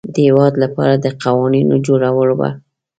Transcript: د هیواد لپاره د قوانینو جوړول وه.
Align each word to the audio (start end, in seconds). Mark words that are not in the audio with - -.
د 0.13 0.15
هیواد 0.27 0.53
لپاره 0.63 0.93
د 0.97 1.05
قوانینو 1.23 1.75
جوړول 1.85 2.29
وه. 2.39 2.49